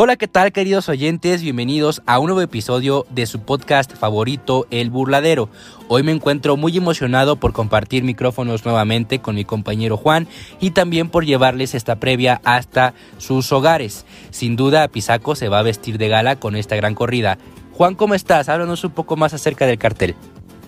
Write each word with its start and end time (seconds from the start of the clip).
Hola, 0.00 0.14
¿qué 0.14 0.28
tal 0.28 0.52
queridos 0.52 0.88
oyentes? 0.88 1.42
Bienvenidos 1.42 2.02
a 2.06 2.20
un 2.20 2.26
nuevo 2.26 2.40
episodio 2.40 3.04
de 3.10 3.26
su 3.26 3.40
podcast 3.40 3.96
favorito, 3.96 4.64
El 4.70 4.90
Burladero. 4.90 5.48
Hoy 5.88 6.04
me 6.04 6.12
encuentro 6.12 6.56
muy 6.56 6.76
emocionado 6.76 7.34
por 7.34 7.52
compartir 7.52 8.04
micrófonos 8.04 8.64
nuevamente 8.64 9.18
con 9.18 9.34
mi 9.34 9.44
compañero 9.44 9.96
Juan 9.96 10.28
y 10.60 10.70
también 10.70 11.08
por 11.08 11.26
llevarles 11.26 11.74
esta 11.74 11.96
previa 11.96 12.40
hasta 12.44 12.94
sus 13.16 13.50
hogares. 13.50 14.06
Sin 14.30 14.54
duda, 14.54 14.86
Pisaco 14.86 15.34
se 15.34 15.48
va 15.48 15.58
a 15.58 15.62
vestir 15.62 15.98
de 15.98 16.06
gala 16.06 16.36
con 16.36 16.54
esta 16.54 16.76
gran 16.76 16.94
corrida. 16.94 17.36
Juan, 17.72 17.96
¿cómo 17.96 18.14
estás? 18.14 18.48
Háblanos 18.48 18.84
un 18.84 18.92
poco 18.92 19.16
más 19.16 19.34
acerca 19.34 19.66
del 19.66 19.78
cartel. 19.78 20.14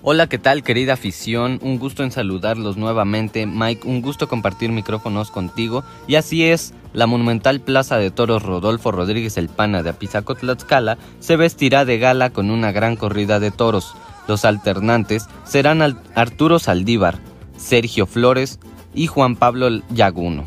Hola, 0.02 0.29
¿qué 0.29 0.38
tal 0.38 0.65
querida 0.65 0.95
afición? 0.95 1.60
Un 1.62 1.79
gusto 1.79 2.02
en 2.02 2.10
saludarlos 2.10 2.77
nuevamente. 2.77 3.47
Mike, 3.47 3.87
un 3.87 4.02
gusto 4.02 4.29
compartir 4.29 4.73
micrófonos 4.73 5.30
contigo. 5.30 5.85
Y 6.09 6.16
así 6.16 6.47
es, 6.47 6.73
la 6.93 7.07
monumental 7.07 7.61
Plaza 7.61 7.97
de 7.99 8.11
Toros 8.11 8.43
Rodolfo 8.43 8.91
Rodríguez 8.93 9.37
El 9.37 9.49
Pana 9.49 9.83
de 9.83 9.91
Apizaco 9.91 10.35
Tlaxcala 10.35 10.99
se 11.19 11.37
vestirá 11.37 11.85
de 11.85 11.99
gala 11.99 12.30
con 12.30 12.51
una 12.51 12.73
gran 12.73 12.97
corrida 12.97 13.41
de 13.41 13.51
toros. 13.51 13.95
Los 14.29 14.45
alternantes 14.45 15.27
serán 15.45 15.83
Arturo 16.15 16.59
Saldívar, 16.59 17.19
Sergio 17.57 18.07
Flores 18.07 18.61
y 18.95 19.07
Juan 19.07 19.37
Pablo 19.37 19.69
Yaguno. 19.91 20.45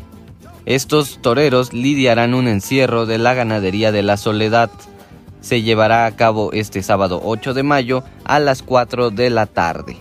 Estos 0.66 1.18
toreros 1.20 1.72
lidiarán 1.72 2.34
un 2.34 2.48
encierro 2.48 3.06
de 3.06 3.18
la 3.18 3.34
ganadería 3.34 3.92
de 3.92 4.02
la 4.02 4.16
Soledad 4.16 4.70
se 5.44 5.60
llevará 5.60 6.06
a 6.06 6.16
cabo 6.16 6.52
este 6.54 6.82
sábado 6.82 7.20
8 7.22 7.52
de 7.52 7.62
mayo 7.62 8.02
a 8.24 8.38
las 8.38 8.62
4 8.62 9.10
de 9.10 9.28
la 9.28 9.44
tarde. 9.44 9.98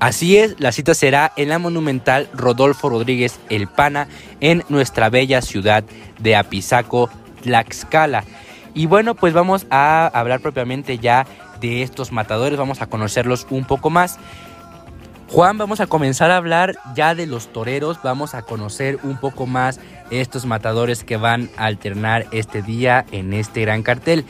Así 0.00 0.38
es, 0.38 0.58
la 0.58 0.72
cita 0.72 0.94
será 0.94 1.30
en 1.36 1.50
la 1.50 1.58
monumental 1.58 2.30
Rodolfo 2.32 2.88
Rodríguez 2.88 3.38
El 3.50 3.68
Pana 3.68 4.08
en 4.40 4.64
nuestra 4.70 5.10
bella 5.10 5.42
ciudad 5.42 5.84
de 6.18 6.36
Apizaco, 6.36 7.10
Tlaxcala. 7.42 8.24
Y 8.72 8.86
bueno, 8.86 9.14
pues 9.14 9.34
vamos 9.34 9.66
a 9.68 10.06
hablar 10.06 10.40
propiamente 10.40 10.98
ya 10.98 11.26
de 11.60 11.82
estos 11.82 12.12
matadores, 12.12 12.58
vamos 12.58 12.80
a 12.80 12.86
conocerlos 12.86 13.46
un 13.50 13.66
poco 13.66 13.90
más. 13.90 14.18
Juan, 15.28 15.58
vamos 15.58 15.80
a 15.80 15.86
comenzar 15.86 16.30
a 16.30 16.38
hablar 16.38 16.76
ya 16.94 17.14
de 17.14 17.26
los 17.26 17.52
toreros, 17.52 18.00
vamos 18.02 18.34
a 18.34 18.40
conocer 18.40 18.98
un 19.02 19.18
poco 19.18 19.46
más 19.46 19.80
estos 20.10 20.46
matadores 20.46 21.04
que 21.04 21.18
van 21.18 21.50
a 21.58 21.66
alternar 21.66 22.26
este 22.32 22.62
día 22.62 23.04
en 23.12 23.34
este 23.34 23.60
gran 23.60 23.82
cartel. 23.82 24.24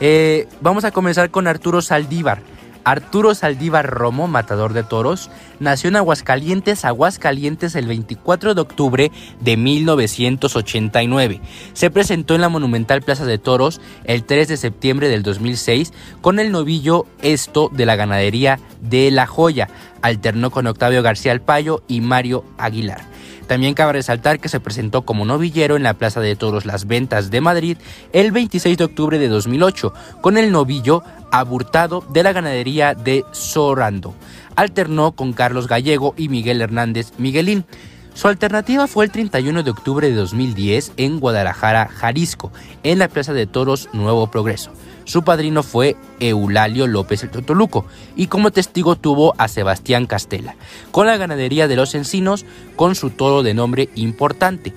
Eh, 0.00 0.46
vamos 0.60 0.84
a 0.84 0.90
comenzar 0.90 1.30
con 1.30 1.46
Arturo 1.46 1.80
Saldívar. 1.80 2.42
Arturo 2.84 3.34
Saldívar 3.34 3.88
Romo, 3.88 4.28
matador 4.28 4.72
de 4.72 4.82
toros, 4.82 5.30
nació 5.58 5.88
en 5.88 5.96
Aguascalientes, 5.96 6.84
Aguascalientes 6.84 7.74
el 7.74 7.86
24 7.86 8.54
de 8.54 8.60
octubre 8.60 9.12
de 9.40 9.56
1989. 9.56 11.40
Se 11.72 11.90
presentó 11.90 12.34
en 12.34 12.42
la 12.42 12.48
monumental 12.48 13.02
Plaza 13.02 13.24
de 13.24 13.38
Toros 13.38 13.80
el 14.04 14.24
3 14.24 14.48
de 14.48 14.56
septiembre 14.56 15.08
del 15.08 15.22
2006 15.22 15.92
con 16.20 16.38
el 16.38 16.52
novillo 16.52 17.06
Esto 17.22 17.70
de 17.72 17.86
la 17.86 17.96
ganadería 17.96 18.58
de 18.80 19.10
La 19.10 19.26
Joya. 19.26 19.68
Alternó 20.02 20.50
con 20.50 20.66
Octavio 20.66 21.02
García 21.02 21.32
Alpayo 21.32 21.82
y 21.88 22.00
Mario 22.02 22.44
Aguilar. 22.58 23.13
También 23.46 23.74
cabe 23.74 23.94
resaltar 23.94 24.40
que 24.40 24.48
se 24.48 24.60
presentó 24.60 25.02
como 25.02 25.24
novillero 25.24 25.76
en 25.76 25.82
la 25.82 25.94
Plaza 25.94 26.20
de 26.20 26.34
Toros 26.34 26.64
Las 26.64 26.86
Ventas 26.86 27.30
de 27.30 27.40
Madrid 27.40 27.76
el 28.12 28.32
26 28.32 28.78
de 28.78 28.84
octubre 28.84 29.18
de 29.18 29.28
2008 29.28 29.92
con 30.20 30.38
el 30.38 30.50
novillo 30.50 31.02
aburtado 31.30 32.04
de 32.10 32.22
la 32.22 32.32
ganadería 32.32 32.94
de 32.94 33.24
Sorando. 33.32 34.14
Alternó 34.56 35.12
con 35.12 35.32
Carlos 35.32 35.68
Gallego 35.68 36.14
y 36.16 36.28
Miguel 36.28 36.62
Hernández 36.62 37.12
Miguelín. 37.18 37.64
Su 38.14 38.28
alternativa 38.28 38.86
fue 38.86 39.04
el 39.04 39.10
31 39.10 39.64
de 39.64 39.70
octubre 39.72 40.08
de 40.08 40.14
2010 40.14 40.92
en 40.96 41.18
Guadalajara, 41.18 41.88
Jalisco, 41.88 42.52
en 42.84 43.00
la 43.00 43.08
Plaza 43.08 43.32
de 43.32 43.48
Toros 43.48 43.88
Nuevo 43.92 44.28
Progreso. 44.28 44.70
Su 45.04 45.24
padrino 45.24 45.64
fue 45.64 45.96
Eulalio 46.20 46.86
López 46.86 47.24
el 47.24 47.30
Totoluco 47.30 47.86
y 48.14 48.28
como 48.28 48.52
testigo 48.52 48.94
tuvo 48.94 49.34
a 49.36 49.48
Sebastián 49.48 50.06
Castela, 50.06 50.54
con 50.92 51.08
la 51.08 51.16
ganadería 51.16 51.66
de 51.66 51.74
los 51.74 51.96
encinos 51.96 52.46
con 52.76 52.94
su 52.94 53.10
toro 53.10 53.42
de 53.42 53.52
nombre 53.52 53.90
importante. 53.96 54.72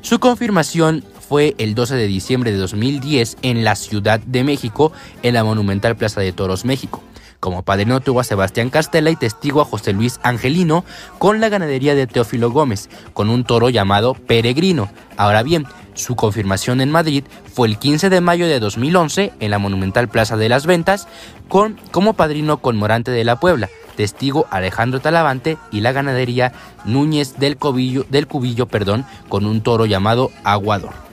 Su 0.00 0.20
confirmación 0.20 1.04
fue 1.28 1.56
el 1.58 1.74
12 1.74 1.96
de 1.96 2.06
diciembre 2.06 2.52
de 2.52 2.58
2010 2.58 3.38
en 3.42 3.64
la 3.64 3.74
Ciudad 3.74 4.20
de 4.20 4.44
México, 4.44 4.92
en 5.24 5.34
la 5.34 5.42
monumental 5.42 5.96
Plaza 5.96 6.20
de 6.20 6.32
Toros 6.32 6.64
México. 6.64 7.02
Como 7.40 7.62
padrino 7.62 8.00
tuvo 8.00 8.20
a 8.20 8.24
Sebastián 8.24 8.70
Castela 8.70 9.10
y 9.10 9.16
testigo 9.16 9.60
a 9.60 9.64
José 9.64 9.92
Luis 9.92 10.18
Angelino 10.22 10.84
con 11.18 11.40
la 11.40 11.48
ganadería 11.48 11.94
de 11.94 12.06
Teófilo 12.06 12.50
Gómez, 12.50 12.88
con 13.12 13.28
un 13.28 13.44
toro 13.44 13.68
llamado 13.68 14.14
Peregrino. 14.14 14.90
Ahora 15.16 15.42
bien, 15.42 15.66
su 15.94 16.14
confirmación 16.14 16.80
en 16.80 16.90
Madrid 16.90 17.24
fue 17.52 17.68
el 17.68 17.78
15 17.78 18.10
de 18.10 18.20
mayo 18.20 18.46
de 18.46 18.60
2011 18.60 19.32
en 19.40 19.50
la 19.50 19.58
monumental 19.58 20.08
Plaza 20.08 20.36
de 20.36 20.48
las 20.48 20.66
Ventas, 20.66 21.08
con, 21.48 21.78
como 21.90 22.12
padrino 22.12 22.58
con 22.58 22.76
Morante 22.76 23.10
de 23.10 23.24
la 23.24 23.40
Puebla, 23.40 23.68
testigo 23.96 24.46
Alejandro 24.50 25.00
Talavante 25.00 25.56
y 25.72 25.80
la 25.80 25.92
ganadería 25.92 26.52
Núñez 26.84 27.38
del 27.38 27.56
Cubillo, 27.56 28.04
del 28.10 28.26
Cubillo 28.26 28.66
perdón, 28.66 29.06
con 29.28 29.46
un 29.46 29.62
toro 29.62 29.86
llamado 29.86 30.30
Aguador. 30.44 31.06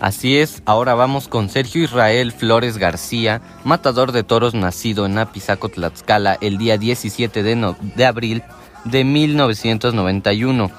Así 0.00 0.38
es, 0.38 0.62
ahora 0.64 0.94
vamos 0.94 1.28
con 1.28 1.50
Sergio 1.50 1.84
Israel 1.84 2.32
Flores 2.32 2.78
García, 2.78 3.42
matador 3.64 4.12
de 4.12 4.22
toros 4.22 4.54
nacido 4.54 5.04
en 5.04 5.18
Apizaco, 5.18 5.68
Tlaxcala, 5.68 6.38
el 6.40 6.56
día 6.56 6.78
17 6.78 7.42
de, 7.42 8.06
abril 8.06 8.42
de 8.86 9.04
1991 9.04 10.70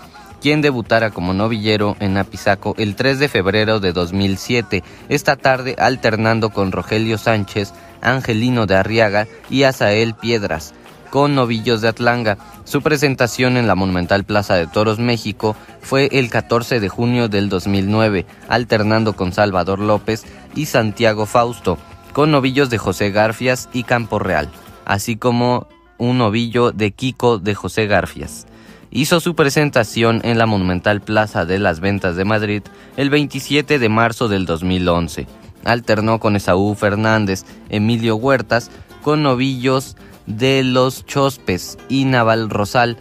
quien 0.42 0.62
debutara 0.62 1.12
como 1.12 1.36
novillero 1.36 1.96
en 2.00 2.18
Apizaco 2.18 2.74
el 2.80 2.96
3 2.96 3.20
de 3.20 3.30
febrero 3.30 3.80
de 3.80 3.94
2007, 3.94 4.84
esta 5.08 5.36
tarde 5.36 5.76
alternando 5.78 6.50
con 6.50 6.72
Rogelio 6.72 7.20
Sánchez, 7.20 7.74
Angelino 8.02 8.66
de 8.66 8.76
Arriaga 8.76 9.28
y 9.52 9.64
Asael 9.64 10.16
Piedras, 10.16 10.74
con 11.12 11.36
novillos 11.36 11.82
de 11.82 11.90
Atlanga. 11.90 12.40
Su 12.64 12.82
presentación 12.82 13.58
en 13.58 13.68
la 13.68 13.76
Monumental 13.76 14.24
Plaza 14.24 14.56
de 14.56 14.66
Toros 14.66 14.98
México 14.98 15.56
fue 15.82 16.10
el 16.12 16.32
14 16.32 16.80
de 16.80 16.90
junio 16.90 17.28
del 17.28 17.50
2009, 17.50 18.26
alternando 18.50 19.14
con 19.14 19.32
Salvador 19.32 19.78
López 19.78 20.24
y 20.56 20.66
Santiago 20.66 21.28
Fausto, 21.28 21.78
con 22.14 22.32
novillos 22.32 22.72
de 22.72 22.80
José 22.80 23.12
Garfias 23.12 23.70
y 23.74 23.84
Campo 23.84 24.18
Real, 24.18 24.50
así 24.86 25.18
como 25.18 25.68
un 26.00 26.18
novillo 26.18 26.72
de 26.72 26.92
Kiko 26.92 27.38
de 27.38 27.54
José 27.54 27.86
Garfias 27.86 28.48
hizo 28.92 29.22
su 29.22 29.36
presentación 29.36 30.20
en 30.24 30.38
la 30.38 30.46
monumental 30.46 31.02
Plaza 31.02 31.46
de 31.46 31.58
las 31.58 31.80
Ventas 31.80 32.16
de 32.16 32.26
Madrid 32.26 32.62
el 32.98 33.10
27 33.10 33.80
de 33.80 33.90
marzo 33.90 34.28
del 34.28 34.46
2011. 34.46 35.28
Alternó 35.64 36.20
con 36.20 36.36
Esaú 36.36 36.76
Fernández, 36.76 37.46
Emilio 37.70 38.18
Huertas, 38.18 38.70
con 39.02 39.24
novillos 39.24 39.96
de 40.28 40.64
los 40.64 41.06
Chospes 41.06 41.78
y 41.90 42.06
Naval 42.06 42.50
Rosal 42.50 42.98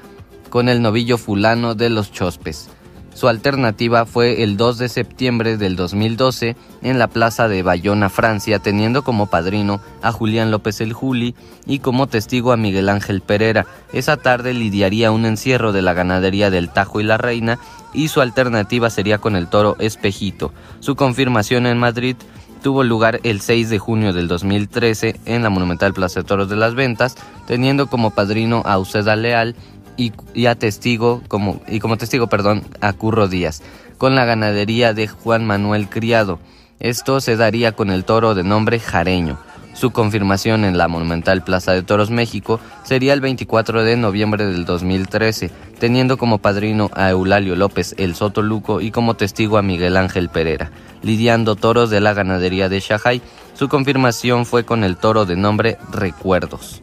con 0.48 0.68
el 0.68 0.82
novillo 0.82 1.18
fulano 1.18 1.74
de 1.74 1.90
los 1.90 2.12
Chospes. 2.12 2.70
Su 3.14 3.28
alternativa 3.28 4.06
fue 4.06 4.42
el 4.42 4.56
2 4.56 4.78
de 4.78 4.88
septiembre 4.88 5.56
del 5.56 5.76
2012 5.76 6.56
en 6.80 6.98
la 6.98 7.08
plaza 7.08 7.48
de 7.48 7.62
Bayona, 7.62 8.08
Francia, 8.08 8.60
teniendo 8.60 9.02
como 9.02 9.26
padrino 9.26 9.80
a 10.00 10.10
Julián 10.10 10.50
López 10.50 10.80
el 10.80 10.92
Juli 10.92 11.34
y 11.66 11.80
como 11.80 12.06
testigo 12.06 12.52
a 12.52 12.56
Miguel 12.56 12.88
Ángel 12.88 13.20
Pereira. 13.20 13.66
Esa 13.92 14.16
tarde 14.16 14.54
lidiaría 14.54 15.10
un 15.10 15.26
encierro 15.26 15.72
de 15.72 15.82
la 15.82 15.92
ganadería 15.92 16.50
del 16.50 16.70
Tajo 16.70 17.00
y 17.00 17.04
la 17.04 17.18
Reina 17.18 17.58
y 17.92 18.08
su 18.08 18.20
alternativa 18.20 18.88
sería 18.90 19.18
con 19.18 19.36
el 19.36 19.48
toro 19.48 19.76
Espejito. 19.80 20.52
Su 20.78 20.96
confirmación 20.96 21.66
en 21.66 21.78
Madrid 21.78 22.16
tuvo 22.62 22.84
lugar 22.84 23.20
el 23.24 23.40
6 23.40 23.70
de 23.70 23.78
junio 23.78 24.12
del 24.12 24.28
2013 24.28 25.20
en 25.26 25.42
la 25.42 25.50
Monumental 25.50 25.92
Plaza 25.92 26.20
de 26.20 26.24
Toros 26.24 26.48
de 26.48 26.56
las 26.56 26.74
Ventas, 26.74 27.16
teniendo 27.46 27.88
como 27.88 28.10
padrino 28.10 28.62
a 28.64 28.78
Uceda 28.78 29.16
Leal 29.16 29.56
y, 29.96 30.46
a 30.46 30.54
testigo 30.54 31.22
como, 31.28 31.60
y 31.68 31.80
como 31.80 31.96
testigo 31.96 32.28
perdón, 32.28 32.62
a 32.80 32.92
Curro 32.92 33.28
Díaz, 33.28 33.62
con 33.98 34.14
la 34.14 34.24
ganadería 34.24 34.94
de 34.94 35.08
Juan 35.08 35.46
Manuel 35.46 35.88
Criado. 35.88 36.38
Esto 36.78 37.20
se 37.20 37.36
daría 37.36 37.72
con 37.72 37.90
el 37.90 38.04
toro 38.04 38.34
de 38.34 38.42
nombre 38.42 38.80
Jareño. 38.80 39.38
Su 39.80 39.92
confirmación 39.92 40.66
en 40.66 40.76
la 40.76 40.88
monumental 40.88 41.42
Plaza 41.42 41.72
de 41.72 41.82
Toros 41.82 42.10
México 42.10 42.60
sería 42.82 43.14
el 43.14 43.22
24 43.22 43.82
de 43.82 43.96
noviembre 43.96 44.44
del 44.44 44.66
2013, 44.66 45.50
teniendo 45.78 46.18
como 46.18 46.36
padrino 46.36 46.90
a 46.92 47.08
Eulalio 47.08 47.56
López 47.56 47.94
el 47.96 48.14
Soto 48.14 48.42
Luco 48.42 48.82
y 48.82 48.90
como 48.90 49.14
testigo 49.14 49.56
a 49.56 49.62
Miguel 49.62 49.96
Ángel 49.96 50.28
Pereira, 50.28 50.70
lidiando 51.00 51.56
toros 51.56 51.88
de 51.88 52.02
la 52.02 52.12
ganadería 52.12 52.68
de 52.68 52.78
Shahai. 52.78 53.22
Su 53.54 53.70
confirmación 53.70 54.44
fue 54.44 54.66
con 54.66 54.84
el 54.84 54.98
toro 54.98 55.24
de 55.24 55.36
nombre 55.36 55.78
Recuerdos. 55.90 56.82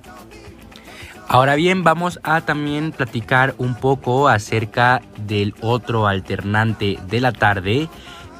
Ahora 1.27 1.53
bien, 1.53 1.83
vamos 1.83 2.19
a 2.23 2.41
también 2.41 2.91
platicar 2.91 3.53
un 3.59 3.75
poco 3.75 4.27
acerca 4.27 5.03
del 5.27 5.53
otro 5.61 6.07
alternante 6.07 6.97
de 7.07 7.21
la 7.21 7.31
tarde, 7.31 7.89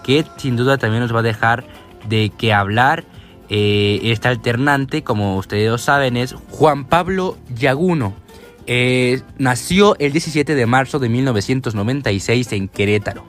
que 0.04 0.26
sin 0.38 0.56
duda 0.56 0.80
también 0.80 1.04
nos 1.04 1.14
va 1.14 1.20
a 1.20 1.22
dejar 1.22 1.64
de 2.10 2.32
qué 2.36 2.54
hablar. 2.54 3.04
Eh, 3.50 4.00
este 4.04 4.28
alternante, 4.28 5.04
como 5.04 5.38
ustedes 5.38 5.82
saben, 5.82 6.18
es 6.18 6.36
Juan 6.50 6.86
Pablo 6.86 7.38
Yaguno. 7.56 8.14
Eh, 8.66 9.22
nació 9.38 9.96
el 10.00 10.12
17 10.12 10.54
de 10.54 10.66
marzo 10.66 11.00
de 11.00 11.08
1996 11.08 12.52
en 12.52 12.68
Querétaro. 12.68 13.24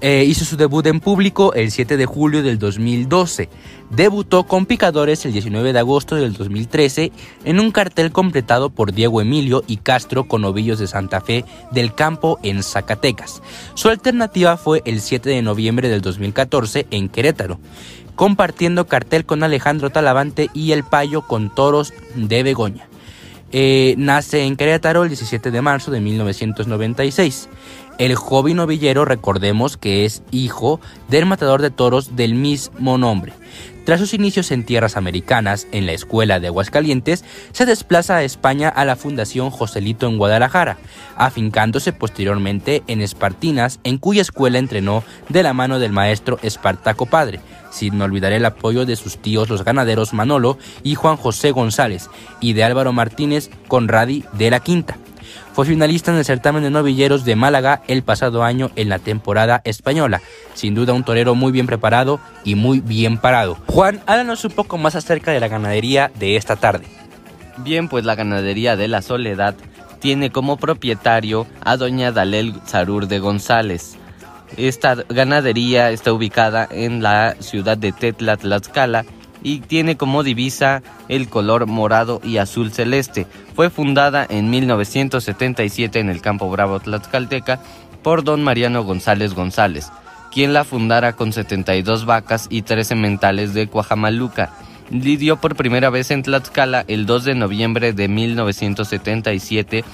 Eh, 0.00 0.24
hizo 0.26 0.46
su 0.46 0.56
debut 0.56 0.86
en 0.86 0.98
público 0.98 1.52
el 1.52 1.70
7 1.70 1.98
de 1.98 2.06
julio 2.06 2.42
del 2.42 2.58
2012. 2.58 3.50
Debutó 3.90 4.44
con 4.44 4.64
Picadores 4.64 5.26
el 5.26 5.32
19 5.32 5.74
de 5.74 5.78
agosto 5.78 6.16
del 6.16 6.32
2013 6.32 7.12
en 7.44 7.60
un 7.60 7.70
cartel 7.70 8.10
completado 8.10 8.70
por 8.70 8.92
Diego 8.92 9.20
Emilio 9.20 9.62
y 9.66 9.76
Castro 9.76 10.24
con 10.24 10.44
Ovillos 10.44 10.78
de 10.78 10.86
Santa 10.86 11.20
Fe 11.20 11.44
del 11.70 11.94
Campo 11.94 12.38
en 12.42 12.62
Zacatecas. 12.62 13.42
Su 13.74 13.90
alternativa 13.90 14.56
fue 14.56 14.80
el 14.86 15.02
7 15.02 15.28
de 15.28 15.42
noviembre 15.42 15.90
del 15.90 16.00
2014 16.00 16.86
en 16.90 17.10
Querétaro, 17.10 17.60
compartiendo 18.14 18.86
cartel 18.86 19.26
con 19.26 19.42
Alejandro 19.42 19.90
Talavante 19.90 20.48
y 20.54 20.72
El 20.72 20.84
Payo 20.84 21.26
con 21.26 21.54
Toros 21.54 21.92
de 22.14 22.42
Begoña. 22.42 22.88
Eh, 23.56 23.94
nace 23.98 24.42
en 24.42 24.56
Querétaro 24.56 25.04
el 25.04 25.10
17 25.10 25.52
de 25.52 25.62
marzo 25.62 25.92
de 25.92 26.00
1996. 26.00 27.48
El 27.98 28.16
joven 28.16 28.56
novillero, 28.56 29.04
recordemos 29.04 29.76
que 29.76 30.04
es 30.04 30.24
hijo 30.32 30.80
del 31.08 31.26
matador 31.26 31.62
de 31.62 31.70
toros 31.70 32.16
del 32.16 32.34
mismo 32.34 32.98
nombre. 32.98 33.32
Tras 33.84 34.00
sus 34.00 34.14
inicios 34.14 34.50
en 34.50 34.64
tierras 34.64 34.96
americanas, 34.96 35.68
en 35.70 35.86
la 35.86 35.92
escuela 35.92 36.40
de 36.40 36.48
Aguascalientes, 36.48 37.24
se 37.52 37.66
desplaza 37.66 38.16
a 38.16 38.24
España 38.24 38.68
a 38.68 38.84
la 38.84 38.96
Fundación 38.96 39.50
Joselito 39.50 40.08
en 40.08 40.18
Guadalajara, 40.18 40.78
afincándose 41.16 41.92
posteriormente 41.92 42.82
en 42.88 43.00
Espartinas, 43.00 43.78
en 43.84 43.98
cuya 43.98 44.22
escuela 44.22 44.58
entrenó 44.58 45.04
de 45.28 45.44
la 45.44 45.52
mano 45.52 45.78
del 45.78 45.92
maestro 45.92 46.38
Espartaco 46.42 47.06
Padre, 47.06 47.40
sin 47.70 48.00
olvidar 48.00 48.32
el 48.32 48.46
apoyo 48.46 48.86
de 48.86 48.96
sus 48.96 49.18
tíos 49.18 49.50
los 49.50 49.64
ganaderos 49.64 50.14
Manolo 50.14 50.58
y 50.82 50.96
Juan 50.96 51.16
José 51.16 51.52
González, 51.52 52.08
y 52.40 52.54
de 52.54 52.64
Álvaro 52.64 52.92
Martínez 52.92 53.50
Conradi 53.68 54.24
de 54.32 54.50
la 54.50 54.60
Quinta. 54.60 54.96
Fue 55.52 55.66
finalista 55.66 56.10
en 56.10 56.18
el 56.18 56.24
certamen 56.24 56.62
de 56.62 56.70
novilleros 56.70 57.24
de 57.24 57.36
Málaga 57.36 57.82
el 57.88 58.02
pasado 58.02 58.42
año 58.42 58.70
en 58.76 58.88
la 58.88 58.98
temporada 58.98 59.60
española. 59.64 60.20
Sin 60.54 60.74
duda 60.74 60.92
un 60.92 61.04
torero 61.04 61.34
muy 61.34 61.52
bien 61.52 61.66
preparado 61.66 62.20
y 62.44 62.54
muy 62.54 62.80
bien 62.80 63.18
parado. 63.18 63.56
Juan, 63.66 64.00
háblanos 64.06 64.44
un 64.44 64.52
poco 64.52 64.78
más 64.78 64.94
acerca 64.94 65.32
de 65.32 65.40
la 65.40 65.48
ganadería 65.48 66.10
de 66.18 66.36
esta 66.36 66.56
tarde. 66.56 66.86
Bien, 67.58 67.88
pues 67.88 68.04
la 68.04 68.14
ganadería 68.14 68.76
de 68.76 68.88
la 68.88 69.02
Soledad 69.02 69.54
tiene 70.00 70.30
como 70.30 70.56
propietario 70.56 71.46
a 71.62 71.76
doña 71.76 72.12
Dalel 72.12 72.60
Zarur 72.66 73.06
de 73.06 73.20
González. 73.20 73.96
Esta 74.56 74.96
ganadería 75.08 75.90
está 75.90 76.12
ubicada 76.12 76.68
en 76.70 77.02
la 77.02 77.36
ciudad 77.40 77.78
de 77.78 77.92
Tetla, 77.92 78.36
Tlaxcala, 78.36 79.04
y 79.44 79.60
tiene 79.60 79.96
como 79.96 80.24
divisa 80.24 80.82
el 81.08 81.28
color 81.28 81.66
morado 81.66 82.20
y 82.24 82.38
azul 82.38 82.72
celeste. 82.72 83.28
Fue 83.54 83.70
fundada 83.70 84.26
en 84.28 84.50
1977 84.50 86.00
en 86.00 86.10
el 86.10 86.20
Campo 86.20 86.50
Bravo 86.50 86.80
Tlaxcalteca 86.80 87.60
por 88.02 88.24
don 88.24 88.42
Mariano 88.42 88.82
González 88.82 89.34
González, 89.34 89.92
quien 90.32 90.52
la 90.52 90.64
fundara 90.64 91.12
con 91.12 91.32
72 91.32 92.06
vacas 92.06 92.48
y 92.50 92.62
13 92.62 92.96
mentales 92.96 93.54
de 93.54 93.68
Cuajamaluca. 93.68 94.50
Lidió 94.90 95.36
por 95.36 95.54
primera 95.54 95.88
vez 95.90 96.10
en 96.10 96.22
Tlaxcala 96.22 96.84
el 96.88 97.06
2 97.06 97.24
de 97.24 97.34
noviembre 97.36 97.92
de 97.92 98.08
1977 98.08 99.84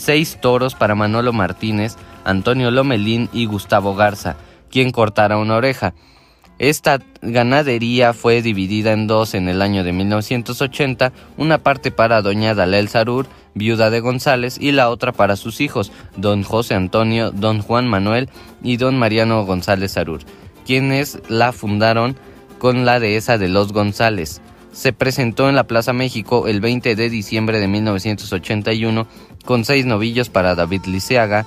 seis 0.00 0.38
toros 0.40 0.74
para 0.74 0.94
Manolo 0.94 1.32
Martínez, 1.32 1.96
Antonio 2.24 2.70
Lomelín 2.70 3.28
y 3.32 3.46
Gustavo 3.46 3.94
Garza, 3.94 4.36
quien 4.70 4.90
cortara 4.90 5.36
una 5.36 5.56
oreja. 5.56 5.94
Esta 6.60 7.00
ganadería 7.22 8.12
fue 8.12 8.42
dividida 8.42 8.92
en 8.92 9.06
dos 9.06 9.32
en 9.32 9.48
el 9.48 9.62
año 9.62 9.82
de 9.82 9.94
1980, 9.94 11.10
una 11.38 11.56
parte 11.56 11.90
para 11.90 12.20
doña 12.20 12.54
Dalel 12.54 12.90
Sarur, 12.90 13.26
viuda 13.54 13.88
de 13.88 14.00
González, 14.00 14.58
y 14.60 14.72
la 14.72 14.90
otra 14.90 15.12
para 15.12 15.36
sus 15.36 15.62
hijos, 15.62 15.90
don 16.18 16.42
José 16.42 16.74
Antonio, 16.74 17.30
don 17.30 17.62
Juan 17.62 17.88
Manuel 17.88 18.28
y 18.62 18.76
don 18.76 18.98
Mariano 18.98 19.42
González 19.46 19.92
Sarur, 19.92 20.20
quienes 20.66 21.18
la 21.30 21.52
fundaron 21.52 22.18
con 22.58 22.84
la 22.84 23.00
dehesa 23.00 23.38
de 23.38 23.48
los 23.48 23.72
González. 23.72 24.42
Se 24.70 24.92
presentó 24.92 25.48
en 25.48 25.56
la 25.56 25.64
Plaza 25.64 25.94
México 25.94 26.46
el 26.46 26.60
20 26.60 26.94
de 26.94 27.08
diciembre 27.08 27.58
de 27.58 27.68
1981 27.68 29.06
con 29.46 29.64
seis 29.64 29.86
novillos 29.86 30.28
para 30.28 30.54
David 30.54 30.84
Liceaga, 30.84 31.46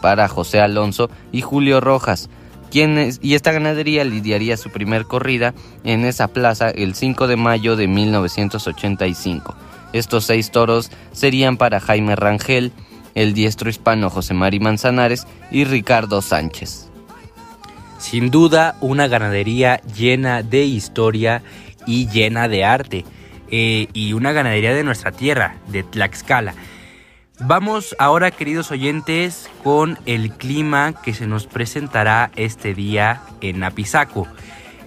para 0.00 0.28
José 0.28 0.60
Alonso 0.60 1.10
y 1.30 1.42
Julio 1.42 1.82
Rojas 1.82 2.30
y 2.72 3.34
esta 3.34 3.52
ganadería 3.52 4.04
lidiaría 4.04 4.56
su 4.56 4.70
primer 4.70 5.06
corrida 5.06 5.54
en 5.84 6.04
esa 6.04 6.28
plaza 6.28 6.68
el 6.68 6.94
5 6.94 7.26
de 7.26 7.36
mayo 7.36 7.76
de 7.76 7.88
1985. 7.88 9.54
Estos 9.92 10.24
seis 10.24 10.50
toros 10.50 10.90
serían 11.12 11.56
para 11.56 11.80
Jaime 11.80 12.16
Rangel, 12.16 12.72
el 13.14 13.32
diestro 13.32 13.70
hispano 13.70 14.10
José 14.10 14.34
Mari 14.34 14.60
Manzanares 14.60 15.26
y 15.50 15.64
Ricardo 15.64 16.20
Sánchez. 16.20 16.90
Sin 17.98 18.30
duda, 18.30 18.76
una 18.80 19.08
ganadería 19.08 19.80
llena 19.96 20.42
de 20.42 20.64
historia 20.64 21.42
y 21.86 22.08
llena 22.08 22.46
de 22.48 22.64
arte. 22.64 23.04
Eh, 23.48 23.86
y 23.94 24.12
una 24.12 24.32
ganadería 24.32 24.74
de 24.74 24.84
nuestra 24.84 25.12
tierra, 25.12 25.56
de 25.68 25.82
Tlaxcala. 25.82 26.54
Vamos 27.40 27.94
ahora, 27.98 28.30
queridos 28.30 28.70
oyentes, 28.70 29.50
con 29.62 29.98
el 30.06 30.32
clima 30.32 30.94
que 31.02 31.12
se 31.12 31.26
nos 31.26 31.46
presentará 31.46 32.30
este 32.34 32.72
día 32.72 33.20
en 33.42 33.62
Apizaco. 33.62 34.26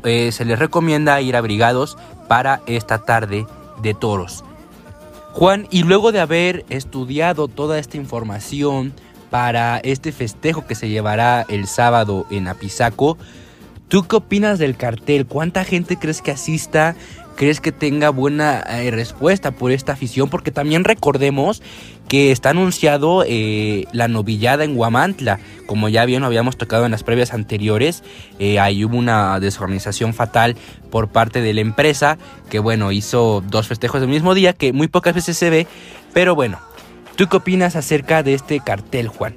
Eh, 0.05 0.33
se 0.33 0.45
les 0.45 0.59
recomienda 0.59 1.21
ir 1.21 1.37
abrigados 1.37 1.97
para 2.29 2.61
esta 2.67 2.99
tarde 2.99 3.47
de 3.83 3.95
toros. 3.95 4.45
Juan, 5.33 5.69
y 5.71 5.83
luego 5.83 6.13
de 6.13 6.21
haber 6.21 6.65
estudiado 6.71 7.49
toda 7.49 7.79
esta 7.79 7.99
información 7.99 8.95
para 9.31 9.79
este 9.79 10.13
festejo 10.13 10.67
que 10.67 10.75
se 10.75 10.89
llevará 10.89 11.45
el 11.49 11.67
sábado 11.67 12.27
en 12.31 12.49
Apizaco, 12.49 13.19
¿tú 13.89 14.05
qué 14.05 14.17
opinas 14.17 14.59
del 14.59 14.77
cartel? 14.77 15.27
¿Cuánta 15.27 15.65
gente 15.65 15.99
crees 15.99 16.23
que 16.23 16.31
asista? 16.31 16.97
¿Crees 17.37 17.61
que 17.61 17.71
tenga 17.71 18.09
buena 18.09 18.61
eh, 18.61 18.91
respuesta 18.91 19.51
por 19.51 19.71
esta 19.71 19.93
afición? 19.93 20.31
Porque 20.31 20.51
también 20.51 20.85
recordemos 20.85 21.63
que 22.09 22.33
está 22.33 22.51
anunciado 22.51 23.25
eh, 23.27 23.85
la 23.93 24.09
novillada 24.09 24.65
en 24.65 24.75
Guamantla. 24.75 25.39
Como 25.67 25.91
ya 25.91 26.07
bien 26.07 26.25
habíamos 26.25 26.57
tocado 26.57 26.87
en 26.87 26.93
las 26.93 27.03
previas 27.03 27.35
anteriores, 27.35 28.03
eh, 28.39 28.59
ahí 28.59 28.87
hubo 28.87 28.97
una 28.97 29.39
desorganización 29.39 30.15
fatal 30.15 30.57
por 30.91 31.09
parte 31.09 31.43
de 31.43 31.53
la 31.53 31.61
empresa 31.61 32.17
que, 32.49 32.59
bueno, 32.59 32.91
hizo 32.91 33.45
dos 33.47 33.69
festejos 33.69 34.01
del 34.01 34.09
mismo 34.09 34.33
día, 34.33 34.55
que 34.55 34.73
muy 34.73 34.89
pocas 34.89 35.15
veces 35.15 35.37
se 35.37 35.51
ve. 35.51 35.67
Pero 36.15 36.35
bueno, 36.35 36.59
¿tú 37.17 37.29
qué 37.29 37.37
opinas 37.37 37.77
acerca 37.77 38.23
de 38.23 38.33
este 38.33 38.61
cartel, 38.61 39.09
Juan? 39.09 39.37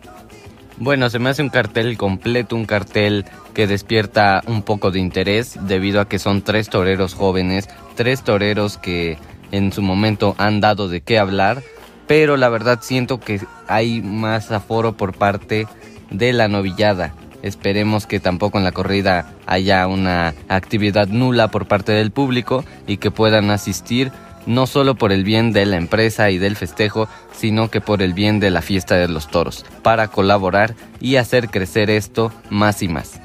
Bueno, 0.80 1.10
se 1.10 1.20
me 1.20 1.30
hace 1.30 1.42
un 1.42 1.50
cartel 1.50 1.98
completo, 1.98 2.56
un 2.56 2.66
cartel 2.66 3.26
que 3.54 3.68
despierta 3.68 4.42
un 4.48 4.64
poco 4.64 4.92
de 4.92 5.00
interés 5.00 5.58
debido 5.62 6.00
a 6.02 6.08
que 6.08 6.20
son 6.20 6.42
tres 6.42 6.70
toreros 6.70 7.14
jóvenes, 7.14 7.68
tres 7.96 8.24
toreros 8.24 8.78
que 8.78 9.18
en 9.52 9.72
su 9.74 9.82
momento 9.82 10.36
han 10.38 10.62
dado 10.62 10.88
de 10.88 11.02
qué 11.02 11.20
hablar 11.20 11.62
pero 12.10 12.38
la 12.38 12.50
verdad 12.50 12.80
siento 12.82 13.20
que 13.20 13.40
hay 13.68 14.02
más 14.02 14.52
aforo 14.52 14.98
por 14.98 15.14
parte 15.14 15.68
de 16.10 16.34
la 16.34 16.48
novillada. 16.48 17.14
Esperemos 17.44 18.08
que 18.08 18.20
tampoco 18.20 18.58
en 18.58 18.64
la 18.64 18.72
corrida 18.72 19.32
haya 19.46 19.86
una 19.86 20.34
actividad 20.48 21.08
nula 21.08 21.50
por 21.50 21.68
parte 21.68 21.92
del 21.92 22.10
público 22.10 22.66
y 22.88 22.98
que 22.98 23.12
puedan 23.12 23.52
asistir 23.52 24.12
no 24.50 24.66
solo 24.66 24.96
por 24.96 25.12
el 25.12 25.24
bien 25.24 25.54
de 25.54 25.68
la 25.68 25.78
empresa 25.78 26.32
y 26.32 26.40
del 26.40 26.56
festejo, 26.56 27.08
sino 27.32 27.70
que 27.70 27.82
por 27.82 28.02
el 28.02 28.14
bien 28.14 28.40
de 28.40 28.50
la 28.50 28.64
fiesta 28.64 28.96
de 28.96 29.08
los 29.08 29.28
toros, 29.28 29.64
para 29.84 30.08
colaborar 30.08 30.74
y 31.00 31.18
hacer 31.18 31.50
crecer 31.50 31.92
esto 31.92 32.32
más 32.50 32.82
y 32.82 32.88
más. 32.88 33.22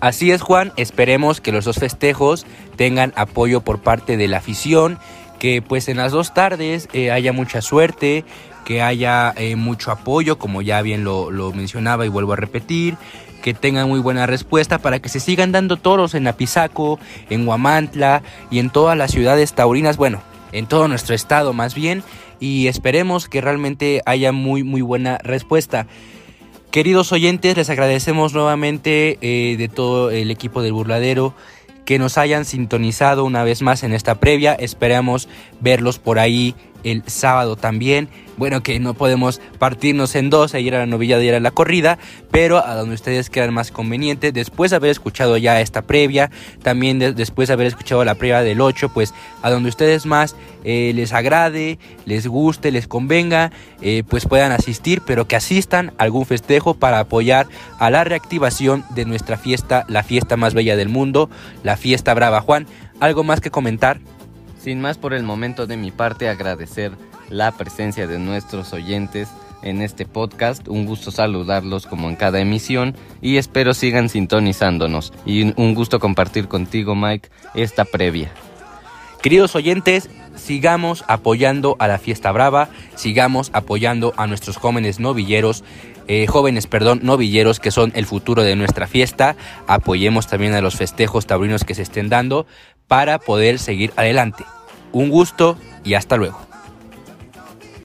Así 0.00 0.30
es 0.30 0.42
Juan, 0.42 0.72
esperemos 0.76 1.40
que 1.40 1.50
los 1.50 1.64
dos 1.64 1.78
festejos 1.78 2.44
tengan 2.76 3.14
apoyo 3.16 3.62
por 3.62 3.80
parte 3.80 4.18
de 4.18 4.28
la 4.28 4.36
afición 4.36 4.98
que 5.38 5.62
pues 5.62 5.88
en 5.88 5.96
las 5.96 6.12
dos 6.12 6.34
tardes 6.34 6.88
eh, 6.92 7.10
haya 7.10 7.32
mucha 7.32 7.62
suerte, 7.62 8.24
que 8.66 8.82
haya 8.82 9.32
eh, 9.36 9.56
mucho 9.56 9.90
apoyo, 9.90 10.38
como 10.38 10.60
ya 10.60 10.82
bien 10.82 11.04
lo, 11.04 11.30
lo 11.30 11.52
mencionaba 11.52 12.04
y 12.04 12.10
vuelvo 12.10 12.34
a 12.34 12.36
repetir, 12.36 12.96
que 13.42 13.54
tengan 13.54 13.88
muy 13.88 14.00
buena 14.00 14.26
respuesta 14.26 14.78
para 14.78 14.98
que 14.98 15.08
se 15.08 15.20
sigan 15.20 15.52
dando 15.52 15.78
toros 15.78 16.14
en 16.14 16.26
Apizaco, 16.26 16.98
en 17.30 17.48
Huamantla 17.48 18.22
y 18.50 18.58
en 18.58 18.70
todas 18.70 18.96
las 18.96 19.10
ciudades 19.10 19.54
taurinas, 19.54 19.96
bueno, 19.96 20.20
en 20.58 20.66
todo 20.66 20.88
nuestro 20.88 21.14
estado 21.14 21.52
más 21.52 21.74
bien, 21.74 22.02
y 22.40 22.66
esperemos 22.66 23.28
que 23.28 23.40
realmente 23.40 24.02
haya 24.06 24.32
muy 24.32 24.62
muy 24.62 24.82
buena 24.82 25.18
respuesta. 25.18 25.86
Queridos 26.70 27.12
oyentes, 27.12 27.56
les 27.56 27.70
agradecemos 27.70 28.34
nuevamente 28.34 29.18
eh, 29.22 29.56
de 29.56 29.68
todo 29.68 30.10
el 30.10 30.30
equipo 30.30 30.60
del 30.60 30.74
burladero 30.74 31.34
que 31.86 31.98
nos 31.98 32.18
hayan 32.18 32.44
sintonizado 32.44 33.24
una 33.24 33.44
vez 33.44 33.62
más 33.62 33.82
en 33.82 33.94
esta 33.94 34.16
previa. 34.16 34.52
Esperamos 34.54 35.28
verlos 35.60 35.98
por 35.98 36.18
ahí 36.18 36.54
el 36.84 37.02
sábado 37.06 37.56
también. 37.56 38.08
Bueno, 38.36 38.62
que 38.62 38.78
no 38.78 38.92
podemos 38.92 39.40
partirnos 39.58 40.14
en 40.14 40.28
dos 40.28 40.52
ir 40.54 40.74
a 40.74 40.80
la 40.80 40.86
novilla 40.86 41.22
ir 41.22 41.34
a 41.34 41.40
la 41.40 41.50
corrida, 41.50 41.98
pero 42.30 42.64
a 42.64 42.74
donde 42.74 42.94
ustedes 42.94 43.30
quieran 43.30 43.54
más 43.54 43.70
conveniente, 43.70 44.30
después 44.30 44.70
de 44.70 44.76
haber 44.76 44.90
escuchado 44.90 45.38
ya 45.38 45.60
esta 45.60 45.82
previa, 45.82 46.30
también 46.62 46.98
después 46.98 47.48
de 47.48 47.54
haber 47.54 47.66
escuchado 47.66 48.04
la 48.04 48.14
previa 48.14 48.42
del 48.42 48.60
8, 48.60 48.90
pues 48.92 49.14
a 49.42 49.50
donde 49.50 49.70
ustedes 49.70 50.04
más 50.04 50.36
eh, 50.64 50.92
les 50.94 51.12
agrade, 51.12 51.78
les 52.04 52.26
guste, 52.26 52.70
les 52.72 52.86
convenga, 52.86 53.52
eh, 53.80 54.02
pues 54.06 54.26
puedan 54.26 54.52
asistir, 54.52 55.00
pero 55.06 55.26
que 55.26 55.36
asistan 55.36 55.92
a 55.96 56.02
algún 56.02 56.26
festejo 56.26 56.74
para 56.74 56.98
apoyar 56.98 57.46
a 57.78 57.90
la 57.90 58.04
reactivación 58.04 58.84
de 58.90 59.04
nuestra 59.06 59.38
fiesta, 59.38 59.84
la 59.88 60.02
fiesta 60.02 60.36
más 60.36 60.54
bella 60.54 60.76
del 60.76 60.88
mundo, 60.88 61.30
la 61.62 61.76
fiesta 61.76 62.14
Brava 62.14 62.40
Juan. 62.40 62.66
¿Algo 63.00 63.24
más 63.24 63.40
que 63.40 63.50
comentar? 63.50 64.00
Sin 64.66 64.80
más 64.80 64.98
por 64.98 65.14
el 65.14 65.22
momento 65.22 65.68
de 65.68 65.76
mi 65.76 65.92
parte, 65.92 66.28
agradecer 66.28 66.90
la 67.30 67.52
presencia 67.52 68.08
de 68.08 68.18
nuestros 68.18 68.72
oyentes 68.72 69.28
en 69.62 69.80
este 69.80 70.06
podcast. 70.06 70.66
Un 70.66 70.86
gusto 70.86 71.12
saludarlos 71.12 71.86
como 71.86 72.08
en 72.08 72.16
cada 72.16 72.40
emisión 72.40 72.96
y 73.22 73.36
espero 73.36 73.74
sigan 73.74 74.08
sintonizándonos. 74.08 75.12
Y 75.24 75.54
un 75.56 75.74
gusto 75.76 76.00
compartir 76.00 76.48
contigo, 76.48 76.96
Mike, 76.96 77.28
esta 77.54 77.84
previa. 77.84 78.32
Queridos 79.22 79.54
oyentes, 79.54 80.10
sigamos 80.34 81.04
apoyando 81.06 81.76
a 81.78 81.86
la 81.86 81.98
fiesta 81.98 82.32
brava, 82.32 82.68
sigamos 82.96 83.50
apoyando 83.52 84.14
a 84.16 84.26
nuestros 84.26 84.56
jóvenes 84.56 84.98
novilleros. 84.98 85.62
Eh, 86.08 86.26
jóvenes, 86.26 86.66
perdón, 86.66 87.00
novilleros 87.02 87.60
que 87.60 87.70
son 87.70 87.92
el 87.94 88.06
futuro 88.06 88.42
de 88.42 88.56
nuestra 88.56 88.88
fiesta. 88.88 89.36
Apoyemos 89.68 90.26
también 90.26 90.54
a 90.54 90.60
los 90.60 90.74
festejos 90.74 91.26
taurinos 91.26 91.62
que 91.62 91.74
se 91.74 91.82
estén 91.82 92.08
dando 92.08 92.46
para 92.88 93.18
poder 93.18 93.58
seguir 93.58 93.92
adelante. 93.96 94.44
Un 94.92 95.10
gusto 95.10 95.58
y 95.84 95.94
hasta 95.94 96.16
luego. 96.16 96.40